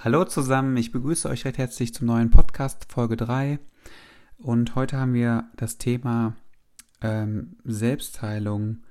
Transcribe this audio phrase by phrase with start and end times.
[0.00, 3.58] Hallo zusammen, ich begrüße euch recht herzlich zum neuen Podcast Folge 3
[4.36, 6.36] und heute haben wir das Thema
[7.00, 8.84] ähm, Selbstheilung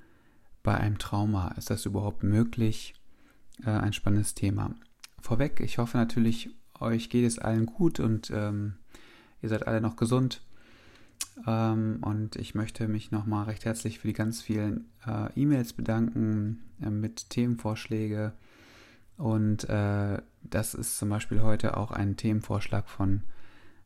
[0.63, 1.53] bei einem Trauma.
[1.57, 2.93] Ist das überhaupt möglich?
[3.65, 4.75] Äh, ein spannendes Thema.
[5.21, 8.73] Vorweg, ich hoffe natürlich, euch geht es allen gut und ähm,
[9.41, 10.41] ihr seid alle noch gesund.
[11.47, 16.65] Ähm, und ich möchte mich nochmal recht herzlich für die ganz vielen äh, E-Mails bedanken
[16.81, 18.33] äh, mit Themenvorschlägen
[19.17, 23.23] und äh, das ist zum Beispiel heute auch ein Themenvorschlag von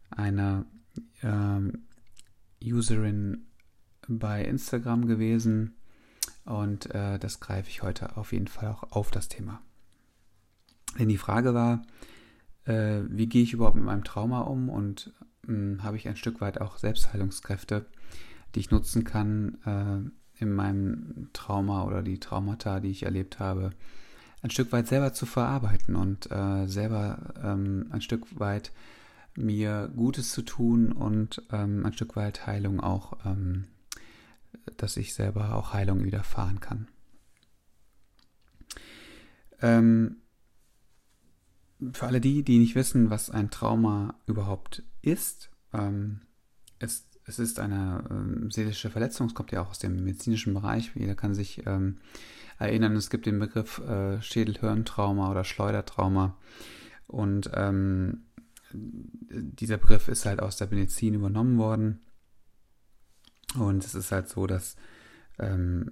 [0.10, 0.66] einer
[1.22, 3.48] äh, Userin
[4.08, 5.76] bei Instagram gewesen.
[6.46, 9.62] Und äh, das greife ich heute auf jeden Fall auch auf das Thema.
[11.00, 11.84] Denn die Frage war,
[12.66, 15.13] äh, wie gehe ich überhaupt mit meinem Trauma um und
[15.46, 17.86] hm, habe ich ein Stück weit auch Selbstheilungskräfte,
[18.54, 23.72] die ich nutzen kann äh, in meinem Trauma oder die Traumata, die ich erlebt habe,
[24.41, 28.72] ein Stück weit selber zu verarbeiten und äh, selber ähm, ein Stück weit
[29.36, 33.66] mir Gutes zu tun und ähm, ein Stück weit Heilung auch, ähm,
[34.77, 36.88] dass ich selber auch Heilung widerfahren kann.
[39.62, 40.18] Ähm,
[41.94, 46.21] für alle die, die nicht wissen, was ein Trauma überhaupt ist, ähm,
[46.79, 50.91] es, es ist eine ähm, seelische Verletzung, es kommt ja auch aus dem medizinischen Bereich,
[50.96, 51.98] jeder kann sich ähm,
[52.58, 56.38] erinnern, es gibt den Begriff äh, Schädelhirntrauma oder Schleudertrauma.
[57.08, 58.26] Und ähm,
[58.74, 62.02] dieser Begriff ist halt aus der Medizin übernommen worden.
[63.56, 64.78] Und es ist halt so, dass
[65.40, 65.91] ähm,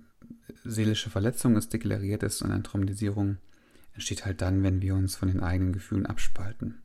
[0.63, 3.37] seelische Verletzung ist deklariert ist und eine Traumatisierung
[3.93, 6.81] entsteht halt dann, wenn wir uns von den eigenen Gefühlen abspalten.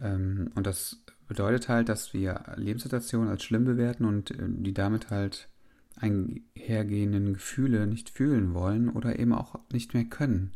[0.00, 5.08] Ähm, und das bedeutet halt, dass wir Lebenssituationen als schlimm bewerten und äh, die damit
[5.08, 5.48] halt
[5.96, 10.52] einhergehenden Gefühle nicht fühlen wollen oder eben auch nicht mehr können.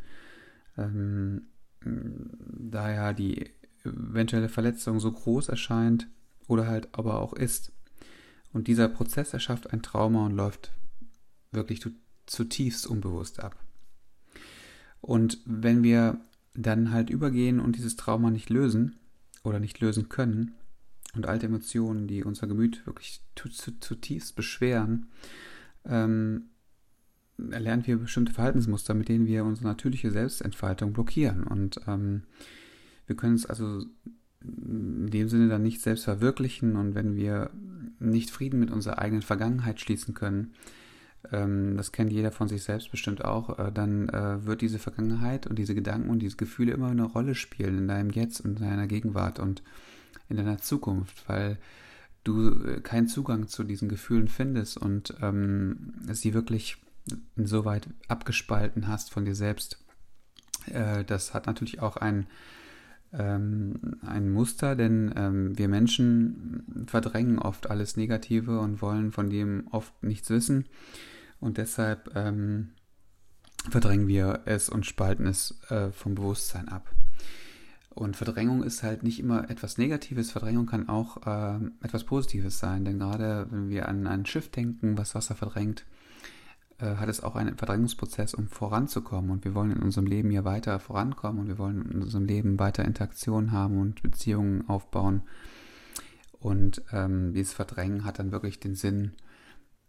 [0.77, 1.47] Ähm,
[1.81, 3.49] da ja die
[3.85, 6.09] eventuelle Verletzung so groß erscheint
[6.47, 7.73] oder halt aber auch ist.
[8.53, 10.73] Und dieser Prozess erschafft ein Trauma und läuft
[11.53, 11.81] wirklich
[12.27, 13.57] zutiefst unbewusst ab.
[15.01, 16.21] Und wenn wir
[16.53, 18.97] dann halt übergehen und dieses Trauma nicht lösen
[19.43, 20.53] oder nicht lösen können,
[21.17, 25.07] und alte Emotionen, die unser Gemüt wirklich zutiefst beschweren,
[25.85, 26.51] ähm,
[27.51, 31.45] erlernen wir bestimmte Verhaltensmuster, mit denen wir unsere natürliche Selbstentfaltung blockieren.
[31.45, 32.23] Und ähm,
[33.07, 33.85] wir können es also
[34.43, 36.77] in dem Sinne dann nicht selbst verwirklichen.
[36.77, 37.51] Und wenn wir
[37.99, 40.53] nicht Frieden mit unserer eigenen Vergangenheit schließen können,
[41.33, 45.47] ähm, das kennt jeder von sich selbst bestimmt auch, äh, dann äh, wird diese Vergangenheit
[45.47, 48.69] und diese Gedanken und diese Gefühle immer eine Rolle spielen in deinem Jetzt und in
[48.69, 49.39] deiner Gegenwart.
[49.39, 49.63] Und
[50.29, 51.59] in deiner Zukunft, weil
[52.25, 56.77] du äh, keinen Zugang zu diesen Gefühlen findest und ähm, sie wirklich
[57.37, 59.79] insoweit abgespalten hast von dir selbst.
[60.67, 62.27] Äh, das hat natürlich auch ein,
[63.13, 69.69] ähm, ein Muster, denn ähm, wir Menschen verdrängen oft alles Negative und wollen von dem
[69.71, 70.67] oft nichts wissen.
[71.39, 72.71] Und deshalb ähm,
[73.71, 76.91] verdrängen wir es und spalten es äh, vom Bewusstsein ab.
[77.97, 80.31] Und Verdrängung ist halt nicht immer etwas Negatives.
[80.31, 82.85] Verdrängung kann auch äh, etwas Positives sein.
[82.85, 85.87] Denn gerade wenn wir an ein Schiff denken, was Wasser verdrängt,
[86.77, 89.31] äh, hat es auch einen Verdrängungsprozess, um voranzukommen.
[89.31, 92.59] Und wir wollen in unserem Leben ja weiter vorankommen und wir wollen in unserem Leben
[92.59, 95.23] weiter Interaktion haben und Beziehungen aufbauen.
[96.39, 99.13] Und ähm, dieses Verdrängen hat dann wirklich den Sinn,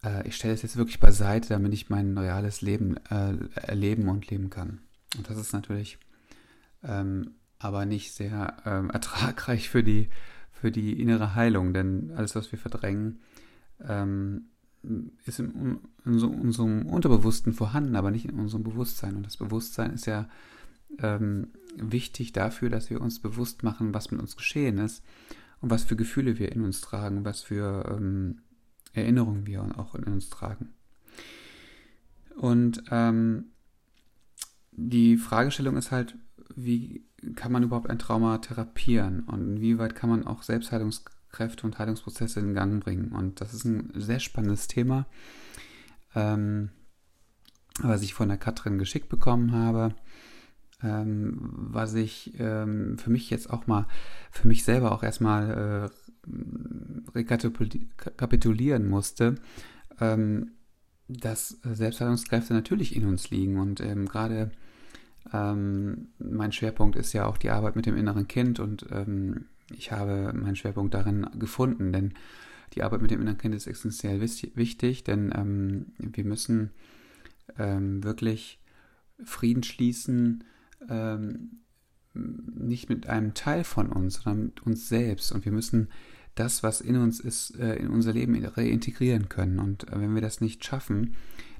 [0.02, 4.30] äh, ich stelle es jetzt wirklich beiseite, damit ich mein reales Leben äh, erleben und
[4.30, 4.80] leben kann.
[5.18, 6.00] Und das ist natürlich
[6.84, 10.10] ähm, aber nicht sehr ähm, ertragreich für die,
[10.52, 13.20] für die innere Heilung, denn alles, was wir verdrängen,
[13.82, 14.48] ähm,
[15.26, 19.16] ist in, in so, unserem Unterbewussten vorhanden, aber nicht in unserem Bewusstsein.
[19.16, 20.30] Und das Bewusstsein ist ja
[21.00, 25.04] ähm, wichtig dafür, dass wir uns bewusst machen, was mit uns geschehen ist
[25.62, 28.42] und was für Gefühle wir in uns tragen, was für ähm,
[28.94, 30.70] Erinnerungen wir auch in uns tragen.
[32.36, 33.46] Und ähm,
[34.72, 36.16] die Fragestellung ist halt,
[36.56, 37.04] wie
[37.36, 42.54] kann man überhaupt ein Trauma therapieren und inwieweit kann man auch Selbstheilungskräfte und Heilungsprozesse in
[42.54, 43.12] Gang bringen.
[43.12, 45.08] Und das ist ein sehr spannendes Thema,
[46.16, 46.70] ähm,
[47.82, 49.96] was ich von der Katrin geschickt bekommen habe,
[50.84, 53.88] ähm, was ich ähm, für mich jetzt auch mal,
[54.32, 55.90] für mich selber auch erstmal äh,
[57.16, 59.36] rekapitulieren musste.
[60.00, 60.52] Ähm,
[61.08, 64.52] dass Selbstheilungskräfte natürlich in uns liegen und ähm, gerade
[65.34, 69.46] ähm, mein Schwerpunkt ist ja auch die Arbeit mit dem inneren Kind und ähm,
[69.76, 72.14] ich habe meinen Schwerpunkt darin gefunden, denn
[72.74, 76.72] die Arbeit mit dem inneren Kind ist essentiell wichtig, denn ähm, wir müssen
[77.58, 78.60] ähm, wirklich
[79.24, 80.44] Frieden schließen
[80.90, 81.62] ähm,
[82.14, 85.32] nicht mit einem Teil von uns, sondern mit uns selbst.
[85.32, 85.90] Und wir müssen
[86.36, 89.60] das, was in uns ist, äh, in unser Leben reintegrieren können.
[89.60, 91.16] Und äh, wenn wir das nicht schaffen,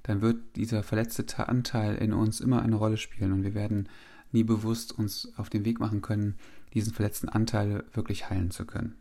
[0.08, 3.90] dann wird dieser verletzte Anteil in uns immer eine Rolle spielen und wir werden
[4.32, 6.36] nie bewusst uns auf den Weg machen können,
[6.74, 8.96] diesen verletzten Anteil wirklich heilen zu können.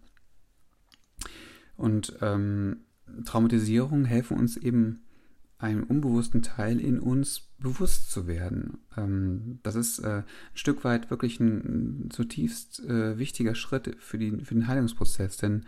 [1.76, 2.78] Und ähm,
[3.24, 5.02] Traumatisierungen helfen uns eben,
[5.58, 8.78] einem unbewussten Teil in uns bewusst zu werden.
[8.96, 14.32] Ähm, das ist äh, ein Stück weit wirklich ein zutiefst äh, wichtiger Schritt für, die,
[14.44, 15.64] für den Heilungsprozess, denn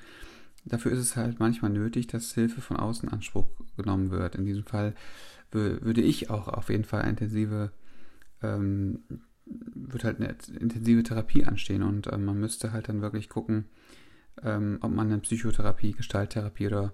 [0.68, 4.36] dafür ist es halt manchmal nötig, dass Hilfe von außen Anspruch genommen wird.
[4.36, 4.94] In diesem Fall
[5.50, 7.72] würde ich auch auf jeden Fall intensive
[8.42, 9.00] ähm,
[9.46, 13.66] wird halt eine intensive Therapie anstehen und äh, man müsste halt dann wirklich gucken,
[14.42, 16.92] ähm, ob man eine Psychotherapie, Gestalttherapie oder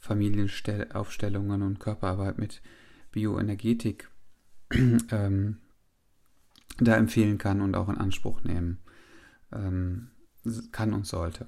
[0.00, 2.62] Familienaufstellungen und Körperarbeit mit
[3.12, 4.10] Bioenergetik
[4.72, 5.58] ähm,
[6.78, 8.78] da empfehlen kann und auch in Anspruch nehmen
[9.52, 10.08] ähm,
[10.72, 11.46] kann und sollte.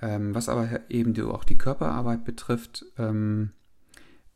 [0.00, 3.50] Ähm, was aber eben auch die Körperarbeit betrifft, ähm,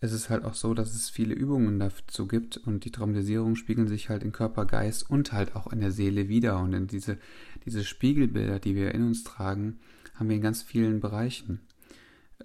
[0.00, 3.88] es ist halt auch so, dass es viele Übungen dazu gibt und die Traumatisierungen spiegeln
[3.88, 6.60] sich halt in Körper, Geist und halt auch in der Seele wieder.
[6.60, 7.18] Und in diese,
[7.64, 9.80] diese Spiegelbilder, die wir in uns tragen,
[10.14, 11.60] haben wir in ganz vielen Bereichen.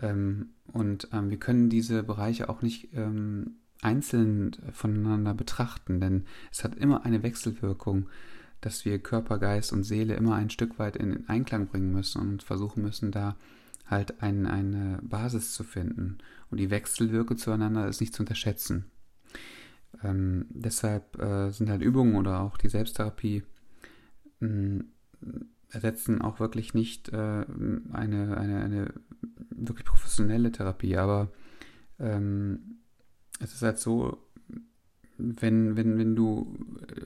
[0.01, 6.63] Ähm, und ähm, wir können diese Bereiche auch nicht ähm, einzeln voneinander betrachten, denn es
[6.63, 8.09] hat immer eine Wechselwirkung,
[8.65, 12.43] dass wir Körper, Geist und Seele immer ein Stück weit in Einklang bringen müssen und
[12.43, 13.35] versuchen müssen, da
[13.85, 16.19] halt ein, eine Basis zu finden.
[16.49, 18.85] Und die Wechselwirke zueinander ist nicht zu unterschätzen.
[20.03, 23.43] Ähm, deshalb äh, sind halt Übungen oder auch die Selbsttherapie
[24.39, 24.85] mh, hm,
[25.69, 27.45] ersetzen auch wirklich nicht äh,
[27.91, 28.93] eine, eine, eine
[29.49, 31.31] wirklich professionelle Therapie, aber
[31.99, 32.79] ähm,
[33.39, 34.17] es ist halt so,
[35.17, 36.57] wenn, wenn, wenn du
[36.87, 37.05] äh,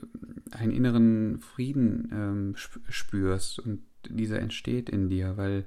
[0.53, 2.55] einen inneren Frieden ähm,
[2.89, 5.65] spürst und dieser entsteht in dir, weil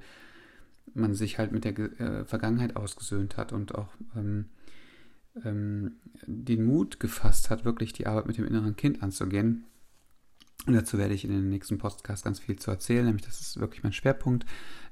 [0.93, 4.45] man sich halt mit der äh, Vergangenheit ausgesöhnt hat und auch ähm,
[5.43, 5.93] ähm,
[6.25, 9.65] den Mut gefasst hat, wirklich die Arbeit mit dem inneren Kind anzugehen.
[10.67, 13.59] Und dazu werde ich in den nächsten Podcast ganz viel zu erzählen, nämlich das ist
[13.59, 14.45] wirklich mein Schwerpunkt,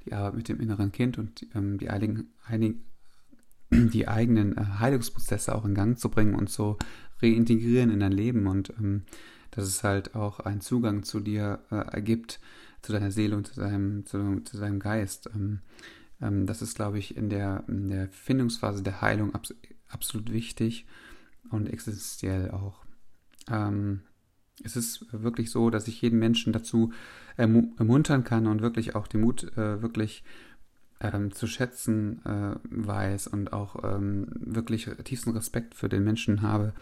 [0.06, 2.86] die Arbeit mit dem inneren Kind und ähm, die, einigen, einigen,
[3.72, 6.78] die eigenen äh, Heilungsprozesse auch in Gang zu bringen und so
[7.22, 9.04] reintegrieren in dein Leben und ähm,
[9.52, 12.40] dass es halt auch einen Zugang zu dir äh, ergibt,
[12.82, 15.30] zu deiner Seele und zu deinem, zu, zu deinem Geist.
[15.34, 15.60] Ähm,
[16.22, 19.54] ähm, das ist, glaube ich, in der, in der Findungsphase der Heilung abs
[19.90, 20.86] absolut wichtig
[21.50, 22.86] und existenziell auch.
[23.50, 24.02] Ähm,
[24.64, 26.92] es ist wirklich so, dass ich jeden Menschen dazu
[27.38, 30.24] ermu ermuntern kann und wirklich auch den Mut äh, wirklich
[31.00, 36.74] ähm, zu schätzen äh, weiß und auch ähm, wirklich tiefsten Respekt für den Menschen habe,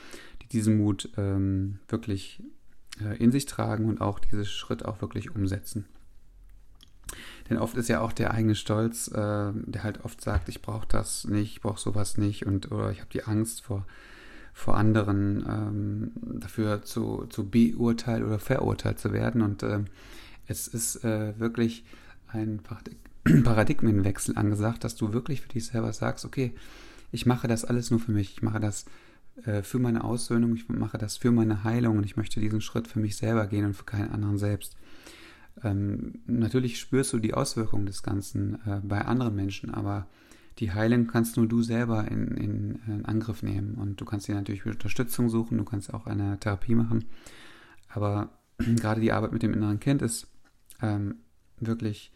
[0.42, 2.44] die diesen Mut ähm, wirklich
[3.20, 5.86] in sich tragen und auch diesen Schritt auch wirklich umsetzen.
[7.50, 10.88] Denn oft ist ja auch der eigene Stolz, äh, der halt oft sagt, ich brauche
[10.88, 13.86] das nicht, ich brauche sowas nicht und oder ich habe die Angst vor,
[14.54, 19.42] vor anderen ähm, dafür zu, zu beurteilt oder verurteilt zu werden.
[19.42, 19.80] Und äh,
[20.48, 21.86] es ist äh, wirklich
[22.28, 22.62] ein
[23.44, 26.54] Paradigmenwechsel angesagt, dass du wirklich für dich selber sagst, okay,
[27.12, 28.86] ich mache das alles nur für mich, ich mache das
[29.46, 32.88] äh, für meine Aussöhnung, ich mache das für meine Heilung und ich möchte diesen Schritt
[32.88, 34.76] für mich selber gehen und für keinen anderen selbst.
[35.64, 40.08] Ähm, natürlich spürst du die Auswirkungen des Ganzen äh, bei anderen Menschen, aber
[40.60, 43.76] die Heilung kannst nur du selber in, in, in, Angriff nehmen.
[43.76, 47.06] Und du kannst dir natürlich Unterstützung suchen, du kannst auch eine Therapie machen.
[47.90, 50.28] Aber gerade die Arbeit mit dem inneren Kind ist
[50.82, 51.16] ähm,
[51.60, 52.12] wirklich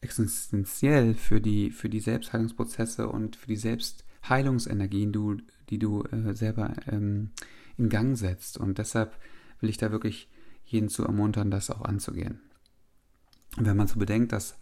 [0.00, 5.38] existenziell für die, für die Selbstheilungsprozesse und für die Selbstheilungsenergien, du,
[5.70, 7.30] die du äh, selber ähm,
[7.76, 8.58] in Gang setzt.
[8.58, 9.16] Und deshalb
[9.60, 10.28] will ich da wirklich
[10.64, 12.40] jeden zu ermuntern, das auch anzugehen.
[13.56, 14.58] wenn man so bedenkt, dass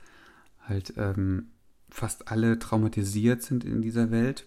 [0.61, 1.49] halt ähm,
[1.89, 4.47] fast alle traumatisiert sind in dieser Welt,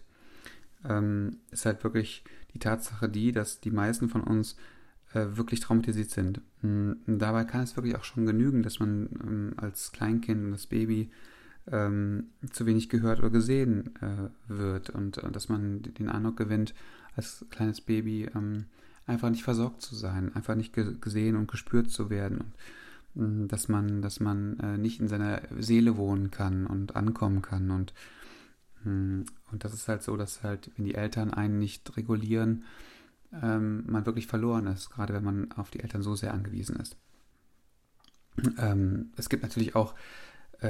[0.88, 4.56] ähm, ist halt wirklich die Tatsache die, dass die meisten von uns
[5.14, 6.42] äh, wirklich traumatisiert sind.
[6.62, 10.52] Und hm, dabei kann es wirklich auch schon genügen, dass man ähm, als Kleinkind und
[10.52, 11.12] das Baby
[11.72, 16.74] ähm, zu wenig gehört oder gesehen äh, wird und äh, dass man den Eindruck gewinnt,
[17.16, 18.66] als kleines Baby ähm,
[19.08, 22.40] einfach nicht versorgt zu sein, einfach nicht ge gesehen und gespürt zu werden.
[23.16, 27.42] Und, hm, dass man, dass man äh, nicht in seiner Seele wohnen kann und ankommen
[27.42, 27.72] kann.
[27.72, 27.94] Und,
[28.84, 32.64] hm, und das ist halt so, dass halt, wenn die Eltern einen nicht regulieren,
[33.42, 36.98] ähm, man wirklich verloren ist, gerade wenn man auf die Eltern so sehr angewiesen ist.
[38.58, 39.98] Ähm, es gibt natürlich auch, äh,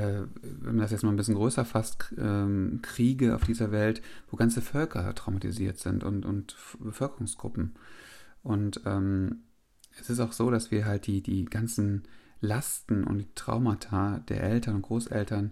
[0.02, 4.38] wenn man das jetzt mal ein bisschen größer fasst, ähm, Kriege auf dieser Welt, wo
[4.38, 7.76] ganze Völker traumatisiert sind und, und Bevölkerungsgruppen.
[8.44, 9.44] Und ähm,
[10.00, 12.04] es ist auch so, dass wir halt die, die ganzen
[12.42, 15.52] Lasten und die Traumata der Eltern und Großeltern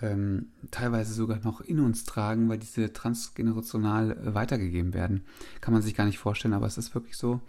[0.00, 5.24] ähm, teilweise sogar noch in uns tragen, weil diese transgenerational äh, weitergegeben werden.
[5.60, 7.40] Kann man sich gar nicht vorstellen, aber es ist wirklich so,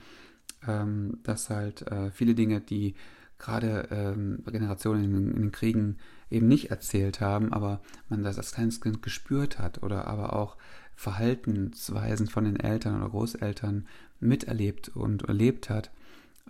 [0.65, 2.96] ähm, dass halt äh, viele Dinge, die
[3.38, 5.98] gerade ähm, Generationen in, in, den Kriegen
[6.29, 10.57] eben nicht erzählt haben, aber man das als kleines Kind gespürt hat oder aber auch
[10.96, 13.88] Verhaltensweisen von den Eltern oder Großeltern
[14.19, 15.91] miterlebt und erlebt hat,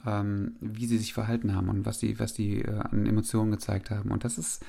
[0.06, 3.92] ähm, wie sie sich verhalten haben und was die, was die äh, an Emotionen gezeigt
[3.92, 4.12] haben.
[4.12, 4.64] Und das ist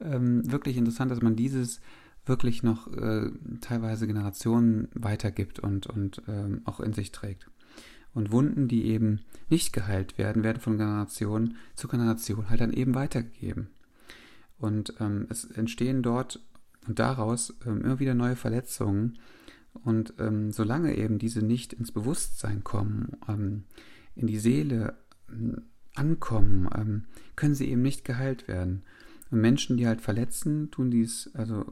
[0.00, 1.80] ähm, wirklich interessant, dass man dieses
[2.26, 3.30] wirklich noch äh,
[3.60, 7.46] teilweise Generationen weitergibt und, und ähm, auch in sich trägt.
[8.14, 12.94] Und Wunden, die eben nicht geheilt werden, werden von Generation zu Generation halt dann eben
[12.94, 13.68] weitergegeben.
[14.64, 16.40] Und ähm, es entstehen dort
[16.86, 19.18] und daraus ähm, immer wieder neue Verletzungen.
[19.84, 23.64] Und ähm, solange eben diese nicht ins Bewusstsein kommen, ähm,
[24.16, 24.94] in die Seele
[25.30, 25.62] ähm,
[25.94, 27.04] ankommen, ähm,
[27.36, 28.84] können sie eben nicht geheilt werden.
[29.30, 31.66] Und Menschen, die halt verletzen, tun dies also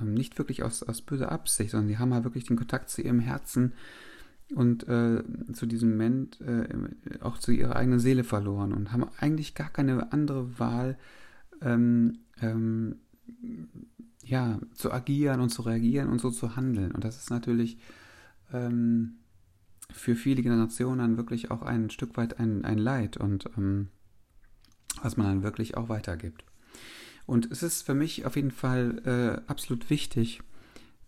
[0.00, 3.20] nicht wirklich aus, aus böser Absicht, sondern die haben halt wirklich den Kontakt zu ihrem
[3.20, 3.72] Herzen
[4.54, 5.22] und äh,
[5.52, 6.66] zu diesem Moment äh,
[7.20, 10.98] auch zu ihrer eigenen Seele verloren und haben eigentlich gar keine andere Wahl,
[11.62, 12.96] ähm, ähm,
[14.24, 16.92] ja, zu agieren und zu reagieren und so zu handeln.
[16.92, 17.78] Und das ist natürlich
[18.52, 19.16] ähm,
[19.90, 23.88] für viele Generationen dann wirklich auch ein Stück weit ein, ein Leid und ähm,
[25.02, 26.44] was man dann wirklich auch weitergibt.
[27.26, 30.42] Und es ist für mich auf jeden Fall äh, absolut wichtig,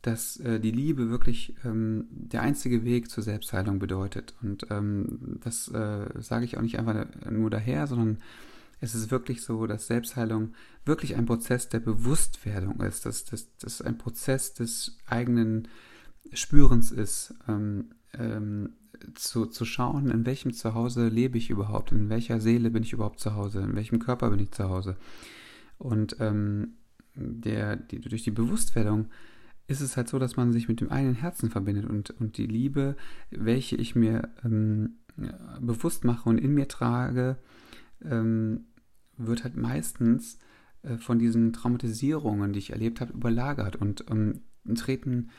[0.02, 4.34] dass äh, die Liebe wirklich ähm, der einzige Weg zur Selbstheilung bedeutet.
[4.42, 8.18] Und ähm, das äh, sage ich auch nicht einfach nur daher, sondern
[8.80, 10.54] es ist wirklich so, dass Selbstheilung
[10.84, 13.24] wirklich ein Prozess der Bewusstwerdung ist, dass
[13.58, 15.68] das ein Prozess des eigenen
[16.32, 18.70] Spürens ist, ähm, ähm,
[19.14, 23.20] zu, zu schauen, in welchem Zuhause lebe ich überhaupt, in welcher Seele bin ich überhaupt
[23.20, 24.96] zu Hause, in welchem Körper bin ich zu Hause.
[25.78, 26.74] Und ähm,
[27.14, 29.06] der, die, durch die Bewusstwerdung
[29.68, 32.46] ist es halt so, dass man sich mit dem eigenen Herzen verbindet und, und die
[32.46, 32.96] Liebe,
[33.30, 34.96] welche ich mir ähm,
[35.60, 37.36] bewusst mache und in mir trage,
[38.04, 38.66] ähm,
[39.16, 40.38] wird halt meistens
[40.82, 44.42] äh, von diesen Traumatisierungen, die ich erlebt habe, überlagert und ähm,
[44.74, 45.30] treten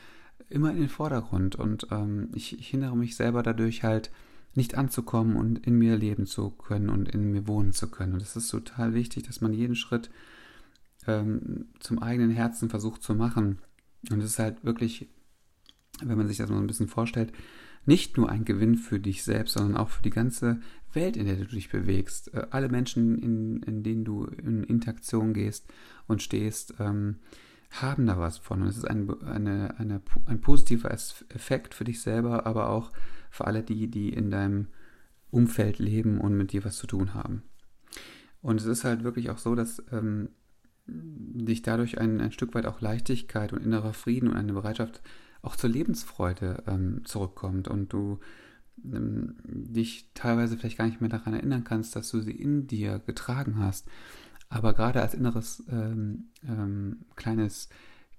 [0.48, 1.56] immer in den Vordergrund.
[1.56, 4.10] Und ähm, ich, ich hindere mich selber dadurch halt
[4.54, 8.14] nicht anzukommen und in mir leben zu können und in mir wohnen zu können.
[8.14, 10.10] Und es ist total wichtig, dass man jeden Schritt
[11.06, 13.58] ähm, zum eigenen Herzen versucht zu machen.
[14.10, 15.08] Und es ist halt wirklich,
[16.02, 17.32] wenn man sich das mal ein bisschen vorstellt,
[17.88, 20.60] nicht nur ein Gewinn für dich selbst, sondern auch für die ganze
[20.92, 22.34] Welt, in der du dich bewegst.
[22.34, 25.66] Äh, alle Menschen, in, in denen du in Interaktion gehst
[26.06, 27.16] und stehst, ähm,
[27.70, 28.60] haben da was von.
[28.60, 32.92] Und es ist ein, eine, eine, ein positiver Effekt für dich selber, aber auch
[33.30, 34.68] für alle die, die in deinem
[35.30, 37.42] Umfeld leben und mit dir was zu tun haben.
[38.42, 40.28] Und es ist halt wirklich auch so, dass ähm,
[40.86, 45.00] dich dadurch ein, ein Stück weit auch Leichtigkeit und innerer Frieden und eine Bereitschaft
[45.42, 48.18] auch zur Lebensfreude ähm, zurückkommt und du
[48.84, 53.00] ähm, dich teilweise vielleicht gar nicht mehr daran erinnern kannst, dass du sie in dir
[53.00, 53.88] getragen hast.
[54.48, 57.68] Aber gerade als inneres ähm, ähm, kleines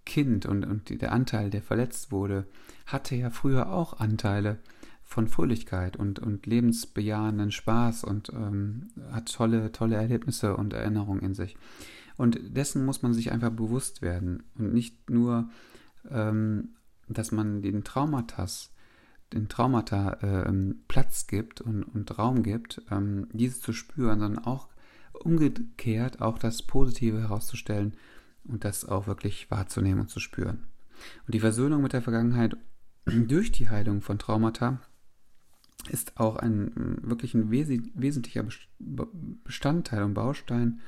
[0.05, 2.45] Kind und, und der Anteil, der verletzt wurde,
[2.85, 4.59] hatte ja früher auch Anteile
[5.03, 11.33] von Fröhlichkeit und, und lebensbejahenden Spaß und ähm, hat tolle, tolle Erlebnisse und Erinnerungen in
[11.33, 11.57] sich.
[12.15, 15.49] Und dessen muss man sich einfach bewusst werden und nicht nur,
[16.11, 16.75] ähm,
[17.17, 18.71] dass man den Traumatas,
[19.33, 24.69] den Traumata äh, Platz gibt und, und Raum gibt, ähm, diese zu spüren, sondern auch
[25.13, 27.95] umgekehrt auch das Positive herauszustellen
[28.45, 30.65] und das auch wirklich wahrzunehmen und zu spüren.
[31.25, 32.57] Und die Versöhnung mit der Vergangenheit
[33.05, 34.81] durch die Heilung von Traumata
[35.89, 38.45] ist auch ein wirklich ein wes wesentlicher
[39.43, 40.81] Bestandteil und Baustein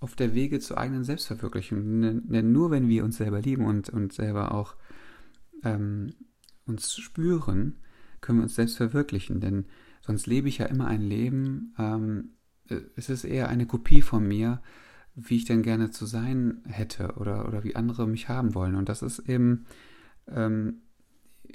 [0.00, 2.22] auf der Wege zur eigenen Selbstverwirklichung.
[2.28, 4.74] Denn nur wenn wir uns selber lieben und, und selber auch
[5.64, 6.14] ähm,
[6.66, 7.78] uns spüren,
[8.20, 9.40] können wir uns selbst verwirklichen.
[9.40, 9.66] Denn
[10.00, 12.30] sonst lebe ich ja immer ein Leben, ähm,
[12.96, 14.62] es ist eher eine Kopie von mir,
[15.14, 18.76] wie ich denn gerne zu sein hätte oder, oder wie andere mich haben wollen.
[18.76, 19.66] Und das ist eben
[20.28, 20.81] ähm,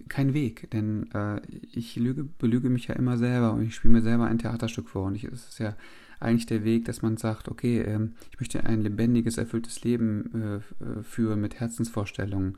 [0.09, 4.01] kein Weg, denn äh, ich lüge, belüge mich ja immer selber und ich spiele mir
[4.01, 5.05] selber ein Theaterstück vor.
[5.05, 5.75] Und es ist ja
[6.19, 10.55] eigentlich der Weg, dass man sagt, okay, ähm, ich möchte ein lebendiges, erfülltes Leben äh,
[10.83, 12.57] äh, führen mit Herzensvorstellungen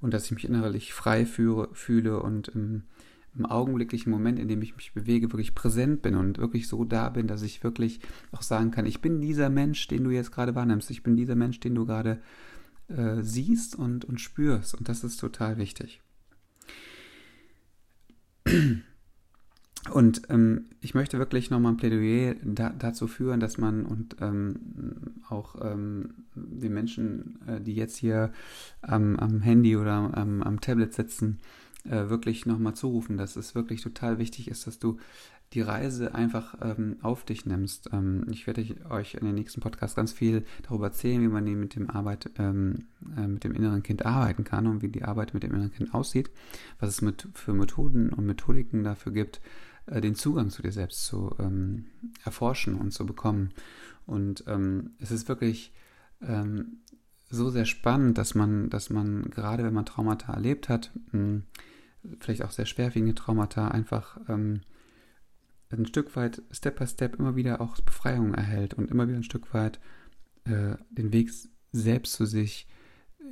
[0.00, 2.82] und dass ich mich innerlich frei führe, fühle und im,
[3.34, 7.08] im augenblicklichen Moment, in dem ich mich bewege, wirklich präsent bin und wirklich so da
[7.08, 10.54] bin, dass ich wirklich auch sagen kann, ich bin dieser Mensch, den du jetzt gerade
[10.54, 12.20] wahrnimmst, ich bin dieser Mensch, den du gerade
[12.88, 16.02] äh, siehst und, und spürst und das ist total wichtig.
[19.92, 24.56] Und ähm, ich möchte wirklich nochmal ein Plädoyer da, dazu führen, dass man und ähm,
[25.28, 28.32] auch ähm, die Menschen, äh, die jetzt hier
[28.80, 31.40] am, Handy oder am, am Tablet sitzen,
[31.84, 34.98] äh, wirklich nochmal zurufen, dass es wirklich total wichtig ist, dass du
[35.52, 37.90] die Reise einfach ähm, auf dich nimmst.
[37.92, 41.74] Ähm, ich werde euch in den nächsten Podcast ganz viel darüber erzählen, wie man mit
[41.74, 45.42] dem Arbeit, ähm, äh, mit dem inneren Kind arbeiten kann und wie die Arbeit mit
[45.42, 46.30] dem inneren Kind aussieht,
[46.80, 49.40] was es mit, für Methoden und Methodiken dafür gibt,
[49.86, 51.86] äh, den Zugang zu dir selbst zu ähm,
[52.24, 53.50] erforschen und zu bekommen.
[54.06, 55.72] Und ähm, es ist wirklich
[56.22, 56.78] ähm,
[57.30, 61.42] so sehr spannend, dass man, dass man gerade wenn man Traumata erlebt hat, mh,
[62.20, 64.60] vielleicht auch sehr schwerwiegende Traumata, einfach ähm,
[65.72, 69.24] ein Stück weit Step by Step immer wieder auch Befreiung erhält und immer wieder ein
[69.24, 69.80] Stück weit
[70.44, 71.30] äh, den Weg
[71.72, 72.66] selbst zu sich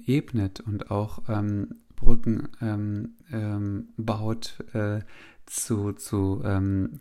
[0.06, 5.00] ebnet und auch ähm, Brücken ähm, ähm, baut äh,
[5.46, 7.00] zu, zu ähm,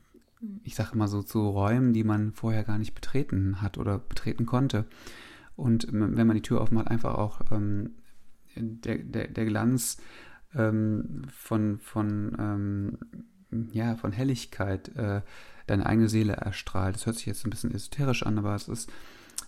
[0.63, 4.45] ich sage immer so, zu Räumen, die man vorher gar nicht betreten hat oder betreten
[4.45, 4.85] konnte.
[5.55, 7.95] Und wenn man die Tür aufmacht, einfach auch ähm,
[8.55, 9.97] der, der, der Glanz
[10.55, 12.97] ähm, von, von
[13.71, 15.21] ja, von Helligkeit äh,
[15.67, 16.95] deine eigene Seele erstrahlt.
[16.95, 18.91] Das hört sich jetzt ein bisschen esoterisch an, aber es ist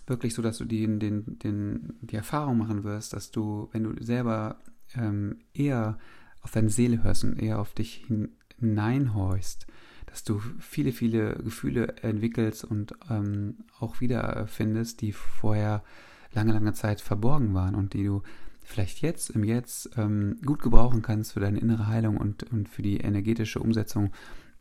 [0.06, 4.02] wirklich so, dass du die, den, den, die Erfahrung machen wirst, dass du, wenn du
[4.02, 4.56] selber
[4.94, 5.98] ähm, eher
[6.42, 9.66] auf deine Seele hörst und eher auf dich hin, hineinhorchst,
[10.06, 15.82] dass du viele, viele Gefühle entwickelst und ähm, auch wiederfindest, die vorher
[16.32, 18.22] lange, lange Zeit verborgen waren und die du
[18.64, 22.82] vielleicht jetzt, im Jetzt, ähm, gut gebrauchen kannst für deine innere Heilung und, und für
[22.82, 24.12] die energetische Umsetzung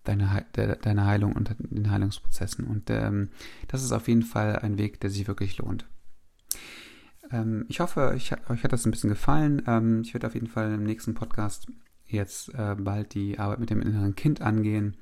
[0.03, 2.65] deiner, de, deiner Heilung und den Heilungsprozessen.
[2.65, 3.29] Und ähm,
[3.67, 5.88] das ist auf jeden Fall ein Weg, der sich wirklich lohnt.
[7.31, 9.62] Ähm, ich hoffe, ich, euch hat das ein bisschen gefallen.
[9.67, 11.67] Ähm, ich werde auf jeden Fall im nächsten Podcast
[12.05, 14.98] jetzt äh, bald die Arbeit mit dem inneren Kind angehen.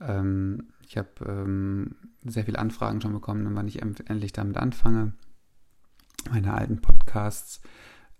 [0.00, 5.12] Ähm, ich habe ähm, sehr viele Anfragen schon bekommen, wann ich endlich damit anfange.
[6.30, 7.60] Meine alten Podcasts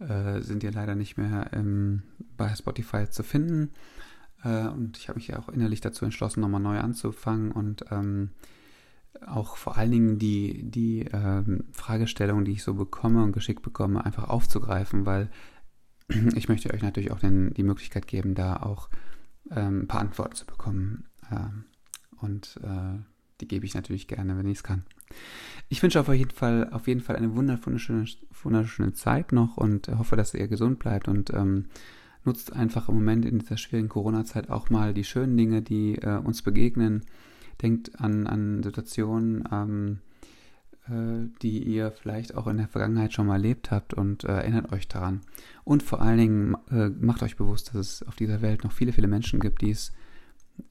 [0.00, 2.02] äh, sind ja leider nicht mehr ähm,
[2.36, 3.70] bei Spotify zu finden.
[4.42, 8.30] Äh, und ich habe mich ja auch innerlich dazu entschlossen, nochmal neu anzufangen und ähm,
[9.26, 14.04] auch vor allen Dingen die, die ähm, Fragestellungen, die ich so bekomme und geschickt bekomme,
[14.04, 15.30] einfach aufzugreifen, weil
[16.34, 18.90] ich möchte euch natürlich auch den, die Möglichkeit geben, da auch
[19.50, 21.06] ähm, ein paar Antworten zu bekommen.
[21.30, 21.64] Ähm,
[22.20, 22.98] und äh,
[23.40, 24.84] die gebe ich natürlich gerne, wenn ich es kann.
[25.68, 28.06] Ich wünsche auf jeden Fall, auf jeden Fall eine wunderschöne,
[28.42, 31.66] wunderschöne Zeit noch und hoffe, dass ihr gesund bleibt und ähm,
[32.24, 36.18] nutzt einfach im Moment in dieser schwierigen Corona-Zeit auch mal die schönen Dinge, die äh,
[36.18, 37.04] uns begegnen.
[37.62, 39.98] Denkt an, an Situationen, ähm,
[40.88, 44.72] äh, die ihr vielleicht auch in der Vergangenheit schon mal erlebt habt und äh, erinnert
[44.72, 45.20] euch daran.
[45.64, 48.92] Und vor allen Dingen äh, macht euch bewusst, dass es auf dieser Welt noch viele,
[48.92, 49.92] viele Menschen gibt, die es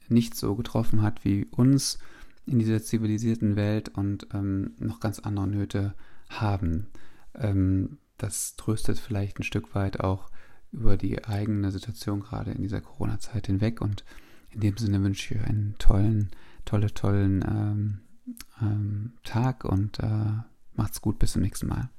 [0.09, 1.99] nicht so getroffen hat wie uns
[2.45, 5.93] in dieser zivilisierten Welt und ähm, noch ganz andere Nöte
[6.29, 6.87] haben.
[7.35, 10.29] Ähm, das tröstet vielleicht ein Stück weit auch
[10.71, 13.81] über die eigene Situation gerade in dieser Corona-Zeit hinweg.
[13.81, 14.03] Und
[14.49, 16.31] in dem Sinne wünsche ich euch einen tollen,
[16.65, 17.99] tolle, tollen ähm,
[18.61, 20.33] ähm, Tag und äh,
[20.73, 21.19] macht's gut.
[21.19, 21.89] Bis zum nächsten Mal.